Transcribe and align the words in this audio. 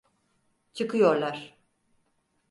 Çıkıyorlar. 0.73 1.57